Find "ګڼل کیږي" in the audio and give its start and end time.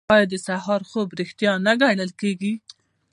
1.81-2.53